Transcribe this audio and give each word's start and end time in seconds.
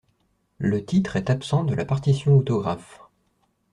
Le 0.57 0.83
titre 0.83 1.15
est 1.15 1.29
absent 1.29 1.63
de 1.63 1.75
la 1.75 1.85
partition 1.85 2.35
autographe. 2.35 3.01